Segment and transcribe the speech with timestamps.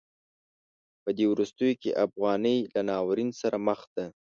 [1.03, 4.05] په دې وروستیو کې افغانۍ له ناورین سره مخ ده.